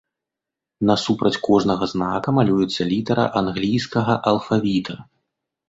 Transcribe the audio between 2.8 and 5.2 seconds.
літара англійскага алфавіта.